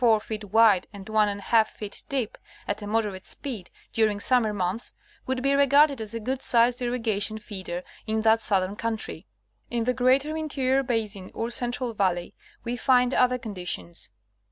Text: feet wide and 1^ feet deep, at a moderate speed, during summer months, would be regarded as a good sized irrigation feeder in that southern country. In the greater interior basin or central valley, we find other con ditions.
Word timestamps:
feet 0.19 0.45
wide 0.45 0.87
and 0.91 1.05
1^ 1.05 1.67
feet 1.67 2.01
deep, 2.09 2.35
at 2.67 2.81
a 2.81 2.87
moderate 2.87 3.23
speed, 3.23 3.69
during 3.93 4.19
summer 4.19 4.51
months, 4.51 4.93
would 5.27 5.43
be 5.43 5.53
regarded 5.53 6.01
as 6.01 6.15
a 6.15 6.19
good 6.19 6.41
sized 6.41 6.81
irrigation 6.81 7.37
feeder 7.37 7.83
in 8.07 8.21
that 8.21 8.41
southern 8.41 8.75
country. 8.75 9.27
In 9.69 9.83
the 9.83 9.93
greater 9.93 10.35
interior 10.35 10.81
basin 10.81 11.29
or 11.35 11.51
central 11.51 11.93
valley, 11.93 12.33
we 12.63 12.77
find 12.77 13.13
other 13.13 13.37
con 13.37 13.53
ditions. 13.53 14.09